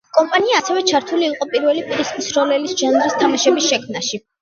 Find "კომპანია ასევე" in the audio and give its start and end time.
0.19-0.81